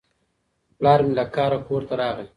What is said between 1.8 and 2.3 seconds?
ته راغی.